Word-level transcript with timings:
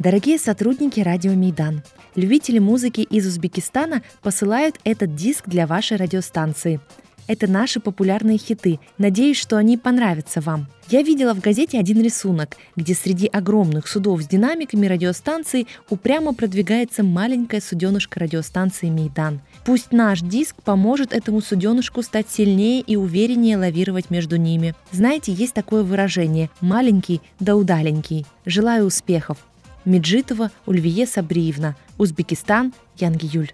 Дорогие 0.00 0.38
сотрудники 0.38 0.98
радио 1.00 1.32
Мейдан, 1.32 1.82
любители 2.14 2.58
музыки 2.58 3.02
из 3.02 3.26
Узбекистана 3.26 4.02
посылают 4.22 4.76
этот 4.82 5.14
диск 5.14 5.46
для 5.46 5.66
вашей 5.66 5.98
радиостанции. 5.98 6.80
Это 7.26 7.46
наши 7.46 7.80
популярные 7.80 8.38
хиты. 8.38 8.80
Надеюсь, 8.96 9.36
что 9.36 9.58
они 9.58 9.76
понравятся 9.76 10.40
вам. 10.40 10.68
Я 10.88 11.02
видела 11.02 11.34
в 11.34 11.40
газете 11.40 11.78
один 11.78 12.02
рисунок, 12.02 12.56
где 12.76 12.94
среди 12.94 13.26
огромных 13.26 13.86
судов 13.88 14.22
с 14.22 14.26
динамиками 14.26 14.86
радиостанции 14.86 15.66
упрямо 15.90 16.32
продвигается 16.32 17.02
маленькая 17.02 17.60
суденышка 17.60 18.20
радиостанции 18.20 18.88
Мейдан. 18.88 19.42
Пусть 19.66 19.92
наш 19.92 20.22
диск 20.22 20.56
поможет 20.62 21.12
этому 21.12 21.42
суденышку 21.42 22.02
стать 22.02 22.30
сильнее 22.30 22.80
и 22.80 22.96
увереннее 22.96 23.58
лавировать 23.58 24.08
между 24.08 24.36
ними. 24.36 24.74
Знаете, 24.92 25.30
есть 25.30 25.52
такое 25.52 25.82
выражение 25.82 26.48
«маленький 26.62 27.20
да 27.38 27.54
удаленький». 27.54 28.24
Желаю 28.46 28.86
успехов. 28.86 29.36
Меджитова 29.84 30.50
Ульвие 30.66 31.06
Сабриевна, 31.06 31.76
Узбекистан, 31.98 32.72
Янгиюль. 32.98 33.52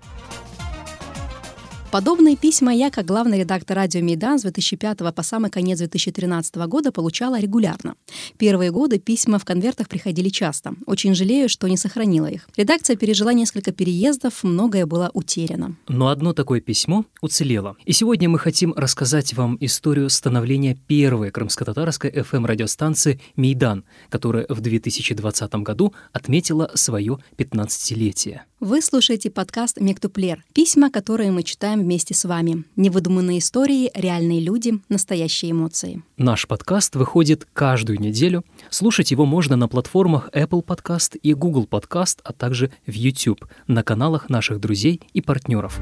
Подобные 1.97 2.37
письма 2.37 2.75
я, 2.75 2.91
как 2.91 3.07
главный 3.07 3.39
редактор 3.39 3.79
радио 3.79 4.03
«Мейдан» 4.03 4.39
с 4.39 4.43
2005 4.43 4.99
по 5.15 5.23
самый 5.23 5.51
конец 5.51 5.79
2013 5.79 6.55
года 6.67 6.93
получала 6.93 7.41
регулярно. 7.41 7.95
Первые 8.37 8.71
годы 8.71 8.99
письма 8.99 9.39
в 9.39 9.47
конвертах 9.47 9.89
приходили 9.89 10.29
часто. 10.29 10.75
Очень 10.85 11.15
жалею, 11.15 11.49
что 11.49 11.67
не 11.69 11.79
сохранила 11.79 12.27
их. 12.27 12.51
Редакция 12.55 12.97
пережила 12.97 13.33
несколько 13.33 13.73
переездов, 13.73 14.45
многое 14.45 14.85
было 14.85 15.11
утеряно. 15.15 15.75
Но 15.89 16.09
одно 16.09 16.35
такое 16.35 16.61
письмо 16.61 17.07
уцелело. 17.23 17.79
И 17.87 17.93
сегодня 17.93 18.29
мы 18.29 18.41
хотим 18.41 18.75
рассказать 18.75 19.33
вам 19.33 19.57
историю 19.61 20.11
становления 20.11 20.77
первой 20.87 21.31
крымско-татарской 21.31 22.11
FM-радиостанции 22.11 23.23
«Мейдан», 23.37 23.85
которая 24.11 24.45
в 24.51 24.61
2020 24.61 25.55
году 25.55 25.95
отметила 26.13 26.71
свое 26.75 27.21
15-летие. 27.39 28.43
Вы 28.59 28.81
слушаете 28.81 29.31
подкаст 29.31 29.79
«Мектюплер»— 29.81 30.43
письма, 30.55 30.91
которые 30.91 31.31
мы 31.31 31.43
читаем 31.43 31.86
вместе 31.87 32.15
с 32.15 32.25
вами. 32.25 32.65
Невыдуманные 32.75 33.39
истории, 33.39 33.93
реальные 33.95 34.41
люди, 34.41 34.81
настоящие 34.89 35.53
эмоции. 35.53 36.03
Наш 36.17 36.49
подкаст 36.49 36.97
выходит 36.97 37.47
каждую 37.53 38.01
неделю. 38.01 38.45
Слушать 38.71 39.13
его 39.13 39.25
можно 39.25 39.55
на 39.55 39.69
платформах 39.69 40.29
Apple 40.35 40.65
Podcast 40.65 41.17
и 41.23 41.33
Google 41.33 41.69
Podcast, 41.71 42.19
а 42.25 42.33
также 42.33 42.73
в 42.87 42.93
YouTube, 42.93 43.47
на 43.69 43.85
каналах 43.85 44.29
наших 44.29 44.59
друзей 44.61 45.01
и 45.15 45.21
партнеров. 45.21 45.79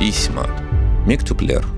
Письма. 0.00 0.46
Мектюплер. 1.06 1.77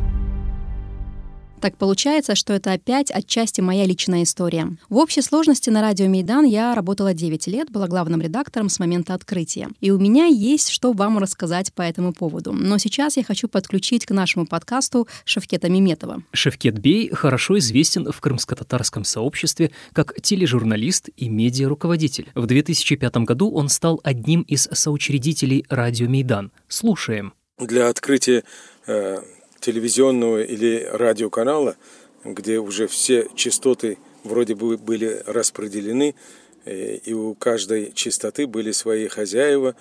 Так 1.60 1.76
получается, 1.76 2.34
что 2.34 2.54
это 2.54 2.72
опять 2.72 3.10
отчасти 3.10 3.60
моя 3.60 3.84
личная 3.84 4.22
история. 4.22 4.76
В 4.88 4.96
общей 4.96 5.20
сложности 5.20 5.68
на 5.68 5.82
радио 5.82 6.08
Мейдан 6.08 6.46
я 6.46 6.74
работала 6.74 7.12
9 7.12 7.46
лет, 7.48 7.70
была 7.70 7.86
главным 7.86 8.22
редактором 8.22 8.70
с 8.70 8.78
момента 8.78 9.12
открытия. 9.12 9.68
И 9.80 9.90
у 9.90 9.98
меня 9.98 10.24
есть 10.24 10.70
что 10.70 10.92
вам 10.92 11.18
рассказать 11.18 11.74
по 11.74 11.82
этому 11.82 12.14
поводу. 12.14 12.52
Но 12.52 12.78
сейчас 12.78 13.18
я 13.18 13.24
хочу 13.24 13.46
подключить 13.46 14.06
к 14.06 14.12
нашему 14.12 14.46
подкасту 14.46 15.06
Шевкета 15.26 15.68
Меметова. 15.68 16.22
Шевкет 16.32 16.78
Бей 16.78 17.10
хорошо 17.10 17.58
известен 17.58 18.10
в 18.10 18.18
крымско-татарском 18.20 19.04
сообществе 19.04 19.70
как 19.92 20.18
тележурналист 20.22 21.10
и 21.14 21.28
медиа-руководитель. 21.28 22.30
В 22.34 22.46
2005 22.46 23.16
году 23.18 23.50
он 23.50 23.68
стал 23.68 24.00
одним 24.02 24.42
из 24.42 24.66
соучредителей 24.72 25.66
радио 25.68 26.08
Мейдан. 26.08 26.52
Слушаем. 26.68 27.34
Для 27.58 27.88
открытия 27.88 28.44
э, 28.86 29.18
телевизионного 29.60 30.42
или 30.42 30.88
радиоканала, 30.90 31.76
где 32.24 32.58
уже 32.58 32.86
все 32.86 33.28
частоты 33.34 33.98
вроде 34.24 34.54
бы 34.54 34.76
были 34.76 35.22
распределены, 35.26 36.14
э, 36.64 36.96
и 36.96 37.12
у 37.12 37.34
каждой 37.34 37.92
частоты 37.92 38.46
были 38.46 38.72
свои 38.72 39.08
хозяева. 39.08 39.74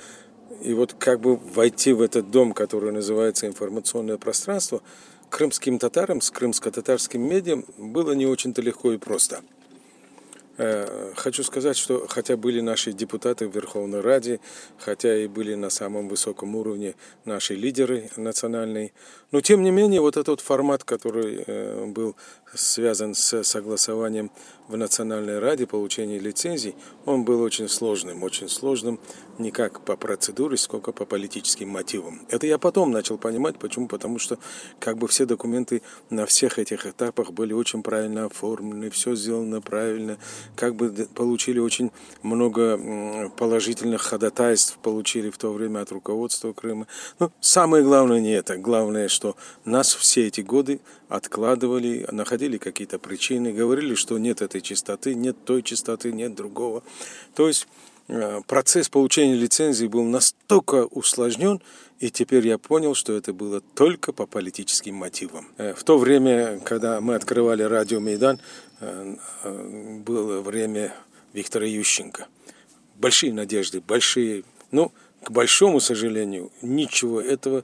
И 0.61 0.73
вот 0.73 0.93
как 0.97 1.21
бы 1.21 1.35
войти 1.35 1.93
в 1.93 2.01
этот 2.01 2.31
дом, 2.31 2.53
который 2.53 2.91
называется 2.91 3.47
информационное 3.47 4.17
пространство, 4.17 4.81
крымским 5.29 5.79
татарам 5.79 6.21
с 6.21 6.31
крымско-татарским 6.31 7.21
медиа 7.21 7.63
было 7.77 8.13
не 8.13 8.25
очень-то 8.25 8.61
легко 8.61 8.93
и 8.93 8.97
просто– 8.97 9.41
хочу 11.15 11.43
сказать, 11.43 11.77
что 11.77 12.05
хотя 12.07 12.35
были 12.35 12.59
наши 12.59 12.91
депутаты 12.91 13.47
в 13.47 13.55
Верховной 13.55 14.01
Раде, 14.01 14.39
хотя 14.77 15.15
и 15.15 15.27
были 15.27 15.55
на 15.55 15.69
самом 15.69 16.09
высоком 16.09 16.55
уровне 16.55 16.95
наши 17.23 17.55
лидеры 17.55 18.09
национальные, 18.17 18.91
но 19.31 19.41
тем 19.41 19.63
не 19.63 19.71
менее 19.71 20.01
вот 20.01 20.17
этот 20.17 20.41
формат, 20.41 20.83
который 20.83 21.43
э, 21.45 21.85
был 21.85 22.15
связан 22.53 23.15
с 23.15 23.43
согласованием 23.43 24.31
в 24.67 24.75
Национальной 24.75 25.39
Раде 25.39 25.65
получения 25.65 26.19
лицензий, 26.19 26.75
он 27.05 27.23
был 27.23 27.41
очень 27.41 27.69
сложным, 27.69 28.23
очень 28.23 28.49
сложным 28.49 28.99
не 29.39 29.51
как 29.51 29.81
по 29.81 29.95
процедуре, 29.95 30.57
сколько 30.57 30.91
по 30.91 31.05
политическим 31.05 31.69
мотивам. 31.69 32.21
Это 32.29 32.45
я 32.45 32.57
потом 32.57 32.91
начал 32.91 33.17
понимать, 33.17 33.57
почему, 33.57 33.87
потому 33.87 34.19
что 34.19 34.37
как 34.79 34.97
бы 34.97 35.07
все 35.07 35.25
документы 35.25 35.81
на 36.09 36.25
всех 36.25 36.59
этих 36.59 36.85
этапах 36.85 37.31
были 37.31 37.53
очень 37.53 37.81
правильно 37.81 38.25
оформлены, 38.25 38.89
все 38.89 39.15
сделано 39.15 39.61
правильно, 39.61 40.17
как 40.55 40.75
бы 40.75 40.89
получили 41.15 41.59
очень 41.59 41.91
много 42.21 43.29
положительных 43.37 44.01
ходатайств, 44.01 44.77
получили 44.81 45.29
в 45.29 45.37
то 45.37 45.51
время 45.51 45.79
от 45.81 45.91
руководства 45.91 46.53
Крыма. 46.53 46.87
Но 47.19 47.31
самое 47.39 47.83
главное 47.83 48.19
не 48.19 48.31
это, 48.31 48.57
главное, 48.57 49.07
что 49.07 49.35
нас 49.65 49.93
все 49.93 50.27
эти 50.27 50.41
годы 50.41 50.81
откладывали, 51.07 52.07
находили 52.11 52.57
какие-то 52.57 52.99
причины, 52.99 53.53
говорили, 53.53 53.95
что 53.95 54.17
нет 54.17 54.41
этой 54.41 54.61
чистоты, 54.61 55.15
нет 55.15 55.37
той 55.45 55.63
чистоты, 55.63 56.11
нет 56.11 56.35
другого. 56.35 56.83
То 57.35 57.47
есть 57.47 57.67
процесс 58.47 58.89
получения 58.89 59.35
лицензии 59.35 59.85
был 59.85 60.03
настолько 60.03 60.85
усложнен, 60.85 61.61
и 61.99 62.09
теперь 62.09 62.47
я 62.47 62.57
понял, 62.57 62.95
что 62.95 63.13
это 63.13 63.33
было 63.33 63.61
только 63.61 64.13
по 64.13 64.25
политическим 64.25 64.95
мотивам. 64.95 65.47
Э, 65.57 65.73
в 65.73 65.83
то 65.83 65.97
время, 65.97 66.59
когда 66.59 67.01
мы 67.01 67.15
открывали 67.15 67.63
радио 67.63 67.99
«Мейдан», 67.99 68.39
э, 68.79 69.15
было 70.05 70.41
время 70.41 70.95
Виктора 71.33 71.65
Ющенко. 71.65 72.27
Большие 72.95 73.33
надежды, 73.33 73.81
большие... 73.81 74.43
Ну, 74.71 74.91
к 75.23 75.31
большому 75.31 75.79
сожалению, 75.79 76.51
ничего 76.61 77.21
этого 77.21 77.63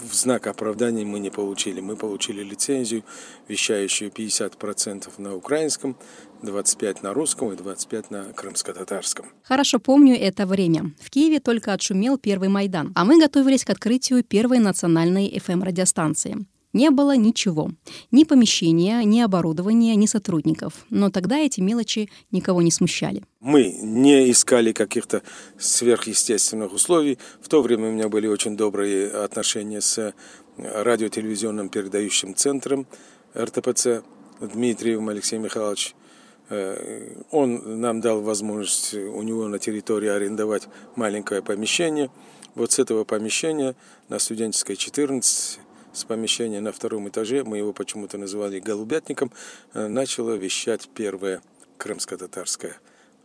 в 0.00 0.14
знак 0.14 0.46
оправдания 0.46 1.04
мы 1.04 1.18
не 1.18 1.30
получили. 1.30 1.80
Мы 1.80 1.96
получили 1.96 2.42
лицензию, 2.42 3.02
вещающую 3.48 4.10
50% 4.10 5.10
на 5.18 5.34
украинском, 5.34 5.96
25% 6.42 6.98
на 7.02 7.12
русском 7.12 7.52
и 7.52 7.56
25% 7.56 8.06
на 8.10 8.32
крымско-татарском. 8.32 9.26
Хорошо 9.42 9.78
помню 9.78 10.18
это 10.18 10.46
время. 10.46 10.92
В 11.00 11.10
Киеве 11.10 11.40
только 11.40 11.72
отшумел 11.72 12.18
первый 12.18 12.48
Майдан, 12.48 12.92
а 12.94 13.04
мы 13.04 13.20
готовились 13.20 13.64
к 13.64 13.70
открытию 13.70 14.24
первой 14.24 14.58
национальной 14.58 15.28
FM-радиостанции. 15.28 16.46
Не 16.72 16.90
было 16.90 17.16
ничего. 17.16 17.70
Ни 18.12 18.24
помещения, 18.24 19.02
ни 19.04 19.20
оборудования, 19.20 19.96
ни 19.96 20.06
сотрудников. 20.06 20.86
Но 20.88 21.10
тогда 21.10 21.38
эти 21.38 21.60
мелочи 21.60 22.10
никого 22.30 22.62
не 22.62 22.70
смущали. 22.70 23.24
Мы 23.40 23.76
не 23.82 24.30
искали 24.30 24.72
каких-то 24.72 25.22
сверхъестественных 25.58 26.72
условий. 26.72 27.18
В 27.40 27.48
то 27.48 27.60
время 27.60 27.88
у 27.88 27.92
меня 27.92 28.08
были 28.08 28.28
очень 28.28 28.56
добрые 28.56 29.08
отношения 29.08 29.80
с 29.80 30.14
радиотелевизионным 30.58 31.70
передающим 31.70 32.34
центром 32.34 32.86
РТПЦ 33.36 34.02
Дмитриевым 34.40 35.08
Алексеем 35.08 35.42
Михайловичем. 35.42 35.96
Э, 36.50 37.22
он 37.30 37.80
нам 37.80 38.00
дал 38.00 38.20
возможность 38.22 38.94
у 38.94 39.22
него 39.22 39.48
на 39.48 39.58
территории 39.58 40.08
арендовать 40.08 40.68
маленькое 40.96 41.42
помещение. 41.42 42.10
Вот 42.54 42.72
с 42.72 42.78
этого 42.78 43.04
помещения 43.04 43.74
на 44.08 44.18
студенческой 44.18 44.76
14 44.76 45.60
с 45.92 46.04
помещения 46.04 46.60
на 46.60 46.72
втором 46.72 47.08
этаже, 47.08 47.44
мы 47.44 47.58
его 47.58 47.72
почему-то 47.72 48.18
называли 48.18 48.60
голубятником, 48.60 49.32
э, 49.74 49.86
начало 49.88 50.34
вещать 50.34 50.88
первое 50.94 51.42
крымско-татарское 51.78 52.78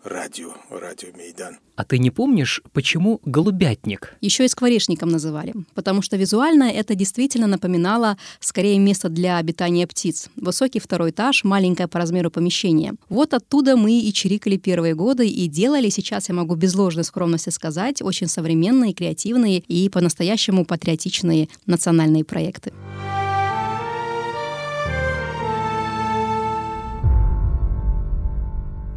радио, 0.06 0.54
радио 0.70 1.10
Мейдан. 1.18 1.58
А 1.76 1.84
ты 1.84 1.98
не 1.98 2.12
помнишь, 2.12 2.62
почему 2.74 3.20
голубятник? 3.26 4.16
Еще 4.22 4.46
и 4.46 4.48
скворечником 4.48 5.10
называли, 5.10 5.54
потому 5.74 6.02
что 6.02 6.16
визуально 6.16 6.66
это 6.66 6.96
действительно 6.96 7.48
напоминало 7.48 8.18
скорее 8.40 8.80
место 8.80 9.10
для 9.10 9.38
обитания 9.38 9.88
птиц. 9.88 10.30
Высокий 10.36 10.80
второй 10.80 11.10
этаж, 11.10 11.44
маленькое 11.44 11.88
по 11.88 12.00
размеру 12.00 12.32
помещение. 12.32 12.94
Вот 13.10 13.34
оттуда 13.34 13.76
мы 13.76 14.00
и 14.00 14.14
чирикали 14.14 14.58
первые 14.58 14.94
годы 14.94 15.28
и 15.28 15.48
делали, 15.48 15.90
сейчас 15.90 16.30
я 16.30 16.36
могу 16.36 16.56
без 16.56 16.76
ложной 16.76 17.04
скромности 17.04 17.50
сказать, 17.50 18.02
очень 18.02 18.28
современные, 18.28 18.94
креативные 18.94 19.60
и 19.60 19.90
по-настоящему 19.90 20.66
патриотичные 20.66 21.50
национальные 21.66 22.24
проекты. 22.24 22.72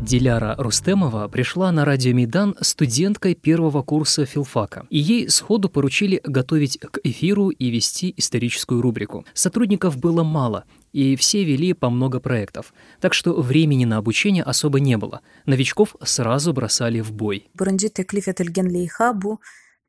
Диляра 0.07 0.55
Рустемова 0.57 1.27
пришла 1.27 1.71
на 1.71 1.85
радио 1.85 2.13
Мейдан 2.13 2.55
студенткой 2.59 3.35
первого 3.35 3.83
курса 3.83 4.25
филфака, 4.25 4.85
и 4.89 4.97
ей 4.97 5.29
сходу 5.29 5.69
поручили 5.69 6.19
готовить 6.23 6.77
к 6.79 6.99
эфиру 7.03 7.49
и 7.49 7.69
вести 7.69 8.13
историческую 8.17 8.81
рубрику. 8.81 9.25
Сотрудников 9.33 9.97
было 9.97 10.23
мало, 10.23 10.65
и 10.91 11.15
все 11.15 11.43
вели 11.43 11.73
по 11.73 11.89
много 11.89 12.19
проектов, 12.19 12.73
так 12.99 13.13
что 13.13 13.41
времени 13.41 13.85
на 13.85 13.97
обучение 13.97 14.43
особо 14.43 14.79
не 14.79 14.97
было. 14.97 15.21
Новичков 15.45 15.95
сразу 16.01 16.53
бросали 16.53 16.99
в 16.99 17.11
бой. 17.13 17.49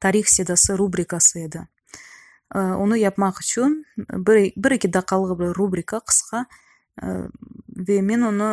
тарих 0.05 0.29
седасы 0.29 0.77
рубрикасы 0.77 1.47
еді 1.47 1.65
оны 2.53 2.99
япмақ 3.01 3.41
үшін 3.41 3.79
бір, 3.97 4.51
бір 4.53 4.77
екі 4.77 4.91
дақалғы 4.93 5.53
рубрика 5.57 6.03
қысқа 6.05 6.45
ve 7.01 8.01
мен 8.05 8.29
оны 8.29 8.51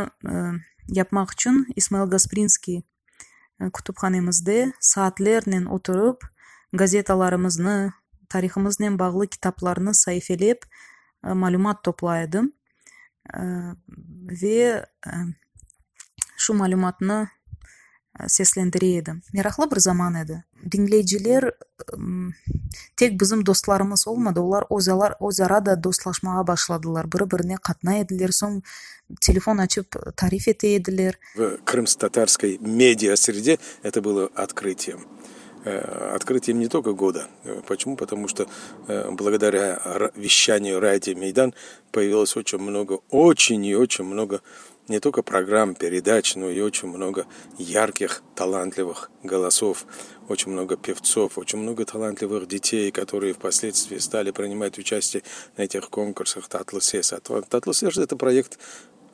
yapmak 0.89 1.35
исмаил 1.77 2.07
гаспринский 2.07 2.85
э, 3.59 3.71
кутупханебизде 3.71 4.73
саатлер 4.81 5.43
менен 5.47 5.69
отуруп 5.69 6.25
газеталарыбызны 6.73 7.93
тарыхыбыз 8.29 8.79
менен 8.79 8.97
багылуу 8.97 9.27
китапларны 9.27 9.95
сайфелеп 9.95 10.65
э, 11.23 11.35
маалымат 11.35 11.83
топлайды 11.83 12.43
э, 13.33 13.75
ве 13.85 14.87
шу 16.37 16.55
малюматны 16.55 17.31
seslentireydi 18.27 19.15
meroqli 19.33 19.71
bir 19.71 19.81
zamon 19.81 20.15
edi 20.15 20.45
dinleyiciler 20.73 21.53
tek 22.97 23.21
bizim 23.21 23.47
dostlarımız 23.47 24.09
olmadı 24.09 24.41
олар 24.41 24.65
өзара 25.21 25.61
да 25.61 25.77
досташмага 25.77 26.43
башладылар. 26.47 27.07
Бири 27.07 27.25
бирине 27.25 27.57
катнай 27.63 28.03
эдилер 28.03 28.33
соң 28.33 28.63
телефон 29.21 29.61
ачып 29.61 29.97
тариф 30.17 30.49
эте 30.49 30.77
эдилер 30.77 31.19
в 31.37 31.59
крымско-татарской 31.65 32.59
медиа 32.61 33.17
среде 33.17 33.59
это 33.83 34.01
было 34.01 34.31
открытием. 34.35 35.07
Открытием 35.65 36.61
не 36.61 36.69
только 36.69 36.93
года. 36.93 37.27
Почему? 37.67 37.97
Потому 37.97 38.29
что 38.29 38.47
благодаря 38.87 40.11
вещанию 40.15 40.79
радио 40.81 41.17
Мейдан 41.17 41.55
появилось 41.91 42.37
очень 42.37 42.59
много, 42.59 43.01
очень 43.11 43.65
и 43.65 43.75
очень 43.75 44.05
много 44.05 44.43
не 44.89 45.01
только 45.01 45.23
программ, 45.23 45.75
передач, 45.75 46.37
но 46.37 46.51
и 46.51 46.61
очень 46.61 46.89
много 46.89 47.27
ярких, 47.59 48.23
талантливых 48.35 49.11
голосов, 49.23 49.87
очень 50.29 50.53
много 50.53 50.77
певцов, 50.77 51.39
очень 51.39 51.59
много 51.59 51.85
талантливых 51.85 52.47
детей, 52.47 52.91
которые 52.91 53.35
впоследствии 53.35 53.99
стали 53.99 54.31
принимать 54.31 54.79
участие 54.79 55.23
на 55.57 55.63
этих 55.63 55.89
конкурсах 55.91 56.49
Татлысес. 56.49 57.15
Татлысес– 57.49 57.97
это 57.99 58.17
проект 58.17 58.59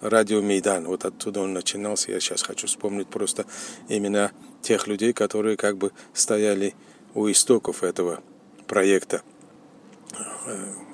радио 0.00 0.42
Мейдан. 0.42 0.84
Вот 0.84 1.04
оттуда 1.04 1.40
он 1.40 1.52
начинался. 1.52 2.12
Я 2.12 2.20
сейчас 2.20 2.42
хочу 2.42 2.66
вспомнить 2.66 3.08
просто 3.08 3.46
имена 3.88 4.32
тех 4.60 4.86
людей, 4.86 5.12
которые 5.12 5.56
как 5.56 5.78
бы 5.78 5.92
стояли 6.12 6.74
у 7.14 7.30
истоков 7.30 7.82
этого 7.82 8.20
проекта 8.66 9.22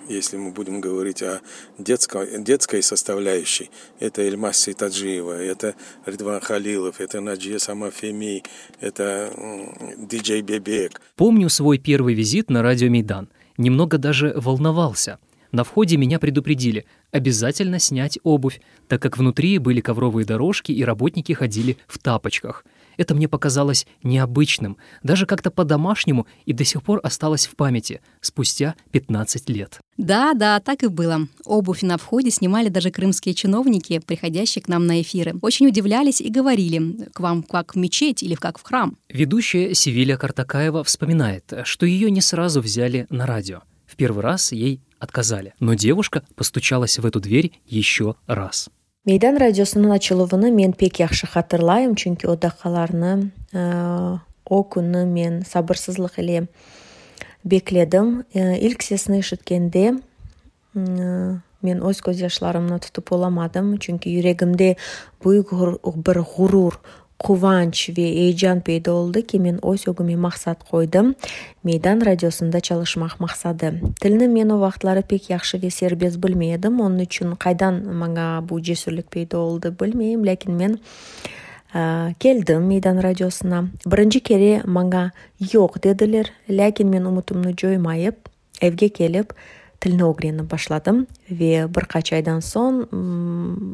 если 0.08 0.36
мы 0.36 0.50
будем 0.50 0.80
говорить 0.80 1.22
о 1.22 1.40
детской, 1.78 2.42
детской 2.42 2.82
составляющей, 2.82 3.70
это 4.00 4.22
Эльмас 4.22 4.58
Ситаджиева, 4.58 5.32
это 5.32 5.74
Ридван 6.06 6.40
Халилов, 6.40 7.00
это 7.00 7.20
Наджия 7.20 7.58
Самафеми, 7.58 8.42
это 8.80 9.32
диджей 9.96 10.42
Бебек. 10.42 11.00
Помню 11.16 11.48
свой 11.48 11.78
первый 11.78 12.14
визит 12.14 12.50
на 12.50 12.62
радио 12.62 12.88
Мейдан. 12.88 13.28
Немного 13.56 13.98
даже 13.98 14.32
волновался. 14.36 15.18
На 15.50 15.64
входе 15.64 15.96
меня 15.96 16.18
предупредили 16.18 16.84
обязательно 17.10 17.78
снять 17.78 18.18
обувь, 18.22 18.60
так 18.86 19.00
как 19.00 19.16
внутри 19.16 19.58
были 19.58 19.80
ковровые 19.80 20.26
дорожки 20.26 20.72
и 20.72 20.84
работники 20.84 21.32
ходили 21.32 21.78
в 21.86 21.98
тапочках– 21.98 22.64
это 22.98 23.14
мне 23.14 23.28
показалось 23.28 23.86
необычным, 24.02 24.76
даже 25.02 25.24
как-то 25.24 25.50
по-домашнему 25.50 26.26
и 26.44 26.52
до 26.52 26.64
сих 26.64 26.82
пор 26.82 27.00
осталось 27.02 27.46
в 27.46 27.56
памяти, 27.56 28.02
спустя 28.20 28.74
15 28.92 29.48
лет. 29.48 29.80
Да, 29.96 30.34
да, 30.34 30.60
так 30.60 30.82
и 30.82 30.88
было. 30.88 31.26
Обувь 31.44 31.82
на 31.82 31.96
входе 31.96 32.30
снимали 32.30 32.68
даже 32.68 32.90
крымские 32.90 33.34
чиновники, 33.34 34.00
приходящие 34.04 34.62
к 34.62 34.68
нам 34.68 34.86
на 34.86 35.00
эфиры. 35.00 35.34
Очень 35.40 35.68
удивлялись 35.68 36.20
и 36.20 36.28
говорили, 36.28 37.08
к 37.12 37.20
вам 37.20 37.42
как 37.42 37.74
в 37.74 37.78
мечеть 37.78 38.22
или 38.22 38.34
как 38.34 38.58
в 38.58 38.62
храм. 38.62 38.96
Ведущая 39.08 39.74
Севиля 39.74 40.16
Картакаева 40.16 40.84
вспоминает, 40.84 41.52
что 41.64 41.86
ее 41.86 42.10
не 42.10 42.20
сразу 42.20 42.60
взяли 42.60 43.06
на 43.10 43.26
радио. 43.26 43.62
В 43.86 43.96
первый 43.96 44.22
раз 44.22 44.52
ей 44.52 44.82
отказали. 44.98 45.54
Но 45.60 45.74
девушка 45.74 46.24
постучалась 46.34 46.98
в 46.98 47.06
эту 47.06 47.20
дверь 47.20 47.52
еще 47.66 48.16
раз. 48.26 48.68
мейдан 49.08 49.38
радиосының 49.40 49.94
ашылуыны 49.94 50.50
мен 50.52 50.74
пек 50.76 50.98
жакшы 51.00 51.28
катырлайм 51.32 51.94
чүнки 51.96 52.28
ә, 53.56 54.18
о 54.44 54.58
күні 54.74 55.04
мен 55.08 55.38
сабырсыздык 55.48 56.18
эле 56.20 56.42
бекледим 57.42 58.26
илк 58.34 58.84
сесин 58.84 59.16
ә, 60.76 61.40
мен 61.64 61.80
өз 61.80 62.02
көз 62.04 62.20
жашларымды 62.20 62.82
тутуп 62.84 63.14
оламадым 63.16 63.78
чүнки 63.80 64.12
жүрегімде 64.12 64.74
бийик 65.24 65.56
бір 66.04 66.20
ғұрур 66.34 66.76
кубанч 67.18 67.88
ве 67.96 68.06
эйжан 68.28 68.60
пайда 68.60 68.92
болду 68.92 69.22
ки 69.22 69.38
мен 69.38 69.58
ой 69.62 69.78
сөгүмө 69.78 70.16
максат 70.16 70.62
койдум 70.70 71.14
мейдан 71.62 72.02
радиосунда 72.02 72.60
чалышмак 72.60 73.18
максады 73.18 73.80
тилни 74.00 74.28
мен 74.28 74.52
убакытлары 74.52 75.02
пек 75.02 75.26
жакшы 75.28 75.58
ве 75.58 75.70
сербез 75.70 76.16
билмедим 76.16 76.80
onun 76.80 77.02
үчүн 77.06 77.36
кайдан 77.36 77.82
мага 77.98 78.40
бул 78.40 78.62
пайда 79.10 79.36
болду 79.36 79.72
билбейм 79.72 80.24
лекин 80.24 80.56
мен 80.56 80.78
келдим 81.72 82.62
мейдан 82.68 82.98
радиосуна. 82.98 83.68
Биринчи 83.84 84.20
кере 84.20 84.62
мага 84.64 85.12
жок 85.40 85.78
дедилер. 85.80 86.32
Лекин 86.48 86.88
мен 86.88 87.06
умутумду 87.06 87.52
жоймайып 87.52 88.28
evге 88.60 88.88
келип 88.88 89.32
тилни 89.80 90.04
o'rganib 90.04 90.48
boshladim 90.50 91.04
va 91.40 91.66
bir 91.74 91.84
qancha 91.94 92.16
aydan 92.18 92.40
so'ng 92.52 92.78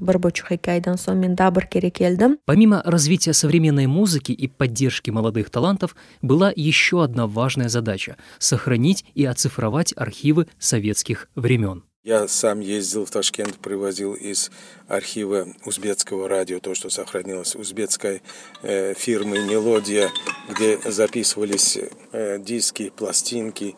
bir 0.09 0.17
buçuk 0.27 0.53
ikki 0.57 0.71
aydan 0.77 0.97
so'ng 1.05 1.19
men 1.25 1.39
да 1.39 1.55
bir 1.55 1.67
kere 1.73 1.91
keldim 1.91 2.39
помимо 2.47 2.83
развития 2.85 3.33
современной 3.33 3.87
музыки 3.87 4.33
и 4.33 4.47
поддержки 4.49 5.11
молодых 5.11 5.51
талантов 5.51 5.97
была 6.23 6.53
еще 6.57 7.03
одна 7.05 7.27
важная 7.27 7.69
задача 7.69 8.17
сохранить 8.39 9.05
и 9.15 9.25
оцифровать 9.25 9.95
архивы 9.97 10.47
советских 10.59 11.29
времен 11.37 11.83
я 12.05 12.29
сам 12.29 12.61
ездил 12.61 13.07
в 13.07 13.11
Ташкент, 13.11 13.57
привозил 13.57 14.13
из 14.13 14.51
архива 14.89 15.49
узбекского 15.65 16.29
радио 16.29 16.61
то, 16.61 16.75
что 16.75 16.91
сохранилось, 16.91 17.57
узбекской 17.57 18.21
э, 18.63 18.93
фирмы 18.93 19.39
«Мелодия», 19.39 20.11
где 20.51 20.79
записывались 20.85 21.79
э, 22.13 22.39
диски, 22.41 22.93
пластинки, 22.95 23.75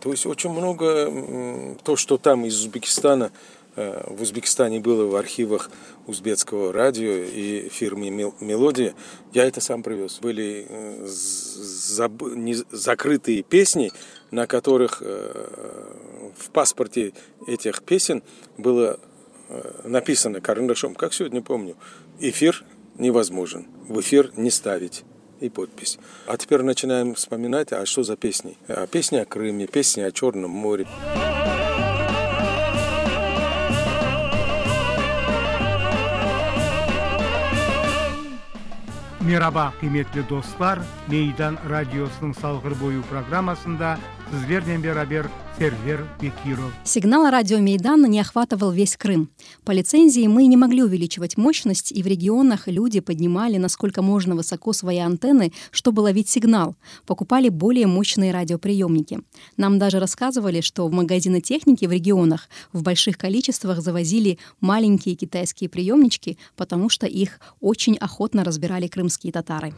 то 0.00 0.10
есть 0.10 0.26
очень 0.26 0.50
много 0.50 1.76
то, 1.82 1.96
что 1.96 2.16
там 2.16 2.46
из 2.46 2.58
Узбекистана, 2.58 3.32
э, 3.76 4.04
в 4.08 4.22
Узбекистане 4.22 4.80
было 4.80 5.04
в 5.06 5.14
архивах 5.16 5.70
узбекского 6.06 6.72
радио 6.72 7.12
и 7.12 7.68
фирмы 7.68 8.10
«Мелодия», 8.40 8.94
я 9.32 9.44
это 9.44 9.60
сам 9.60 9.82
привез. 9.82 10.20
Были 10.20 10.66
э, 10.68 11.06
закрытые 12.70 13.42
песни, 13.42 13.92
на 14.30 14.46
которых 14.46 15.02
э, 15.04 16.32
в 16.38 16.50
паспорте 16.50 17.12
этих 17.46 17.82
песен 17.82 18.22
было 18.56 18.98
написано 19.84 20.40
карандашом, 20.40 20.94
как 20.94 21.12
сегодня 21.12 21.42
помню, 21.42 21.76
эфир 22.18 22.64
невозможен, 22.96 23.66
в 23.88 24.00
эфир 24.00 24.32
не 24.36 24.50
ставить 24.50 25.04
и 25.44 25.50
подпись. 25.50 25.98
А 26.26 26.36
теперь 26.36 26.62
начинаем 26.62 27.14
вспоминать, 27.14 27.72
а 27.72 27.86
что 27.86 28.02
за 28.02 28.16
песни? 28.16 28.56
А 28.68 28.86
песни 28.86 29.18
о 29.18 29.24
Крыме, 29.24 29.66
песни 29.66 30.02
о 30.02 30.10
Черном 30.12 30.50
море. 30.50 30.86
Merhaba 39.20 39.72
kıymetli 39.80 40.28
dostlar. 40.28 40.78
Meydan 41.08 41.58
Radyosu'nun 41.70 42.32
Salgır 42.32 42.80
Boyu 42.80 43.02
programmasında 43.02 43.98
sizlerle 44.30 44.82
beraber 44.82 45.26
Сервер 45.58 46.04
Бекиров. 46.20 46.72
Сигнал 46.84 47.30
радио 47.30 47.58
Мейдана 47.58 48.06
не 48.06 48.20
охватывал 48.20 48.72
весь 48.72 48.96
Крым. 48.96 49.30
По 49.64 49.70
лицензии 49.70 50.26
мы 50.26 50.46
не 50.46 50.56
могли 50.56 50.82
увеличивать 50.82 51.36
мощность, 51.36 51.92
и 51.92 52.02
в 52.02 52.06
регионах 52.06 52.66
люди 52.66 53.00
поднимали 53.00 53.56
насколько 53.56 54.02
можно 54.02 54.34
высоко 54.34 54.72
свои 54.72 54.98
антенны, 54.98 55.52
чтобы 55.70 56.00
ловить 56.00 56.28
сигнал. 56.28 56.74
Покупали 57.06 57.50
более 57.50 57.86
мощные 57.86 58.32
радиоприемники. 58.32 59.20
Нам 59.56 59.78
даже 59.78 60.00
рассказывали, 60.00 60.60
что 60.60 60.88
в 60.88 60.92
магазины 60.92 61.40
техники 61.40 61.84
в 61.84 61.92
регионах 61.92 62.48
в 62.72 62.82
больших 62.82 63.16
количествах 63.16 63.80
завозили 63.80 64.38
маленькие 64.60 65.14
китайские 65.14 65.70
приемнички, 65.70 66.36
потому 66.56 66.88
что 66.88 67.06
их 67.06 67.38
очень 67.60 67.96
охотно 67.96 68.42
разбирали 68.42 68.88
крымские 68.88 69.32
татары. 69.32 69.72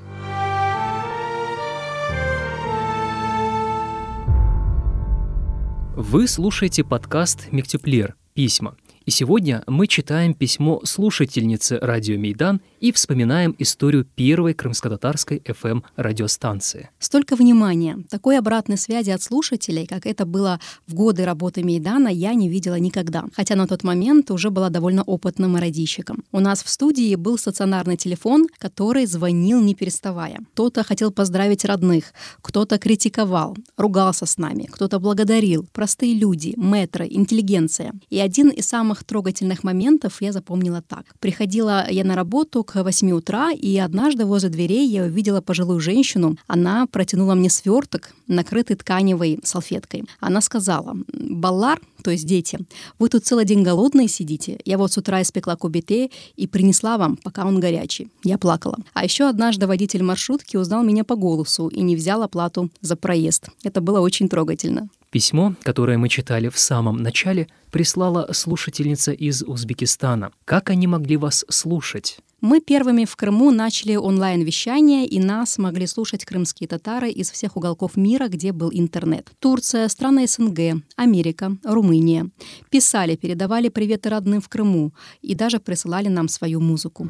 Вы 5.98 6.28
слушаете 6.28 6.84
подкаст 6.84 7.50
«Мектеплер. 7.52 8.16
Письма». 8.34 8.76
И 9.06 9.12
сегодня 9.12 9.62
мы 9.68 9.86
читаем 9.86 10.34
письмо 10.34 10.80
слушательницы 10.82 11.78
радио 11.80 12.18
Мейдан 12.18 12.60
и 12.80 12.90
вспоминаем 12.90 13.54
историю 13.60 14.04
первой 14.04 14.52
крымско-татарской 14.52 15.40
FM-радиостанции. 15.44 16.90
Столько 16.98 17.36
внимания, 17.36 17.98
такой 18.10 18.36
обратной 18.36 18.76
связи 18.76 19.10
от 19.10 19.22
слушателей, 19.22 19.86
как 19.86 20.06
это 20.06 20.26
было 20.26 20.58
в 20.88 20.94
годы 20.94 21.24
работы 21.24 21.62
Мейдана, 21.62 22.08
я 22.08 22.34
не 22.34 22.48
видела 22.48 22.80
никогда. 22.80 23.26
Хотя 23.32 23.54
на 23.54 23.68
тот 23.68 23.84
момент 23.84 24.32
уже 24.32 24.50
была 24.50 24.70
довольно 24.70 25.04
опытным 25.04 25.54
радищиком. 25.54 26.24
У 26.32 26.40
нас 26.40 26.64
в 26.64 26.68
студии 26.68 27.14
был 27.14 27.38
стационарный 27.38 27.96
телефон, 27.96 28.48
который 28.58 29.06
звонил 29.06 29.60
не 29.60 29.76
переставая. 29.76 30.40
Кто-то 30.54 30.82
хотел 30.82 31.12
поздравить 31.12 31.64
родных, 31.64 32.12
кто-то 32.42 32.76
критиковал, 32.76 33.56
ругался 33.76 34.26
с 34.26 34.36
нами, 34.36 34.64
кто-то 34.64 34.98
благодарил. 34.98 35.64
Простые 35.72 36.14
люди, 36.14 36.54
метры, 36.56 37.06
интеллигенция. 37.08 37.92
И 38.10 38.18
один 38.18 38.48
из 38.48 38.66
самых 38.66 38.95
трогательных 39.04 39.64
моментов 39.64 40.20
я 40.20 40.32
запомнила 40.32 40.82
так. 40.82 41.04
Приходила 41.20 41.86
я 41.90 42.04
на 42.04 42.14
работу 42.14 42.64
к 42.64 42.82
8 42.82 43.10
утра, 43.12 43.52
и 43.52 43.76
однажды 43.78 44.24
возле 44.24 44.48
дверей 44.48 44.88
я 44.88 45.04
увидела 45.04 45.40
пожилую 45.40 45.80
женщину. 45.80 46.36
Она 46.46 46.86
протянула 46.86 47.34
мне 47.34 47.50
сверток, 47.50 48.14
накрытый 48.26 48.76
тканевой 48.76 49.40
салфеткой. 49.42 50.04
Она 50.20 50.40
сказала, 50.40 50.96
«Баллар, 51.12 51.80
то 52.02 52.10
есть 52.10 52.26
дети, 52.26 52.58
вы 52.98 53.08
тут 53.08 53.24
целый 53.24 53.44
день 53.44 53.62
голодные 53.62 54.08
сидите. 54.08 54.58
Я 54.64 54.78
вот 54.78 54.92
с 54.92 54.98
утра 54.98 55.22
испекла 55.22 55.56
кубите 55.56 56.10
и 56.36 56.46
принесла 56.46 56.98
вам, 56.98 57.16
пока 57.16 57.44
он 57.46 57.60
горячий». 57.60 58.08
Я 58.24 58.38
плакала. 58.38 58.78
А 58.94 59.04
еще 59.04 59.28
однажды 59.28 59.66
водитель 59.66 60.02
маршрутки 60.02 60.56
узнал 60.56 60.82
меня 60.82 61.04
по 61.04 61.16
голосу 61.16 61.68
и 61.68 61.82
не 61.82 61.96
взял 61.96 62.22
оплату 62.22 62.70
за 62.80 62.96
проезд. 62.96 63.48
Это 63.62 63.80
было 63.80 64.00
очень 64.00 64.28
трогательно. 64.28 64.88
Письмо, 65.16 65.54
которое 65.62 65.96
мы 65.96 66.10
читали 66.10 66.50
в 66.50 66.58
самом 66.58 66.98
начале, 66.98 67.48
прислала 67.70 68.28
слушательница 68.34 69.12
из 69.12 69.42
Узбекистана. 69.42 70.30
Как 70.44 70.68
они 70.68 70.86
могли 70.86 71.16
вас 71.16 71.42
слушать? 71.48 72.18
Мы 72.42 72.60
первыми 72.60 73.06
в 73.06 73.16
Крыму 73.16 73.50
начали 73.50 73.96
онлайн-вещание, 73.96 75.06
и 75.06 75.18
нас 75.18 75.56
могли 75.56 75.86
слушать 75.86 76.26
крымские 76.26 76.68
татары 76.68 77.08
из 77.08 77.30
всех 77.30 77.56
уголков 77.56 77.96
мира, 77.96 78.28
где 78.28 78.52
был 78.52 78.68
интернет. 78.70 79.30
Турция, 79.38 79.88
страны 79.88 80.26
СНГ, 80.26 80.82
Америка, 80.96 81.56
Румыния. 81.64 82.28
Писали, 82.68 83.16
передавали 83.16 83.70
приветы 83.70 84.10
родным 84.10 84.42
в 84.42 84.50
Крыму 84.50 84.92
и 85.22 85.34
даже 85.34 85.60
присылали 85.60 86.08
нам 86.08 86.28
свою 86.28 86.60
музыку. 86.60 87.08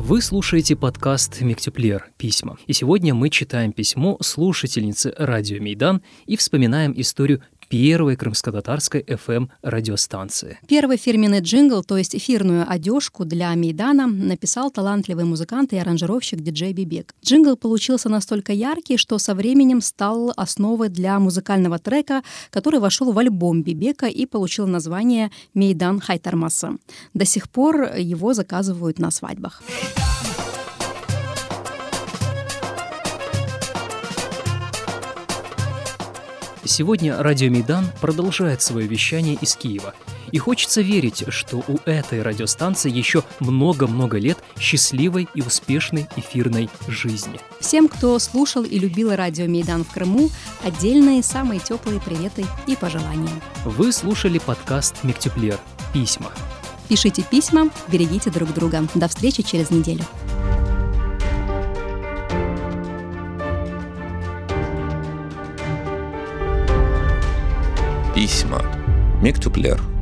Вы 0.00 0.22
слушаете 0.22 0.76
подкаст 0.76 1.40
«Мектюплер. 1.40 2.06
Письма». 2.18 2.56
И 2.68 2.72
сегодня 2.72 3.14
мы 3.14 3.30
читаем 3.30 3.72
письмо 3.72 4.16
слушательницы 4.20 5.12
радио 5.18 5.60
«Мейдан» 5.60 6.02
и 6.24 6.36
вспоминаем 6.36 6.94
историю 6.96 7.42
первой 7.68 8.16
крымско-татарской 8.16 9.02
FM-радиостанции. 9.02 10.58
Первый 10.66 10.96
фирменный 10.96 11.40
джингл, 11.40 11.82
то 11.82 11.96
есть 11.96 12.14
эфирную 12.14 12.64
одежку 12.68 13.24
для 13.24 13.54
Мейдана, 13.54 14.06
написал 14.06 14.70
талантливый 14.70 15.24
музыкант 15.24 15.72
и 15.72 15.76
аранжировщик 15.76 16.40
диджей 16.40 16.72
Bebek. 16.72 17.14
Джингл 17.24 17.56
получился 17.56 18.08
настолько 18.08 18.52
яркий, 18.52 18.96
что 18.96 19.18
со 19.18 19.34
временем 19.34 19.80
стал 19.80 20.32
основой 20.36 20.88
для 20.88 21.18
музыкального 21.18 21.78
трека, 21.78 22.22
который 22.50 22.80
вошел 22.80 23.12
в 23.12 23.18
альбом 23.18 23.62
Бибека 23.62 24.06
и 24.06 24.26
получил 24.26 24.66
название 24.66 25.30
«Мейдан 25.54 26.00
Хайтармаса». 26.00 26.76
До 27.14 27.24
сих 27.24 27.48
пор 27.48 27.94
его 27.96 28.34
заказывают 28.34 28.98
на 28.98 29.10
свадьбах. 29.10 29.62
Сегодня 36.68 37.16
радио 37.16 37.48
Мейдан 37.48 37.86
продолжает 37.98 38.60
свое 38.60 38.86
вещание 38.86 39.38
из 39.40 39.56
Киева. 39.56 39.94
И 40.32 40.38
хочется 40.38 40.82
верить, 40.82 41.24
что 41.28 41.64
у 41.66 41.78
этой 41.86 42.20
радиостанции 42.20 42.90
еще 42.90 43.24
много-много 43.40 44.18
лет 44.18 44.36
счастливой 44.60 45.28
и 45.34 45.40
успешной 45.40 46.06
эфирной 46.16 46.68
жизни. 46.86 47.40
Всем, 47.58 47.88
кто 47.88 48.18
слушал 48.18 48.64
и 48.64 48.78
любил 48.78 49.16
радио 49.16 49.46
Мейдан 49.46 49.82
в 49.82 49.90
Крыму, 49.90 50.28
отдельные 50.62 51.22
самые 51.22 51.58
теплые 51.58 52.02
приветы 52.02 52.44
и 52.66 52.76
пожелания. 52.76 53.40
Вы 53.64 53.90
слушали 53.90 54.38
подкаст 54.38 55.02
«Мектюплер. 55.04 55.58
Письма». 55.94 56.30
Пишите 56.86 57.22
письма, 57.22 57.70
берегите 57.90 58.30
друг 58.30 58.52
друга. 58.52 58.86
До 58.94 59.08
встречи 59.08 59.42
через 59.42 59.70
неделю. 59.70 60.04
Письма. 68.28 68.60
Мектюплер. 69.22 69.97